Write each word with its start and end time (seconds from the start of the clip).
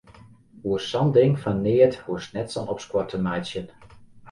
Oer 0.69 0.79
sa'n 0.85 1.11
ding 1.17 1.33
fan 1.43 1.59
neat 1.65 1.99
hoechst 2.05 2.33
net 2.35 2.49
sa'n 2.53 2.71
opskuor 2.75 3.05
te 3.09 3.19
meitsjen. 3.27 3.67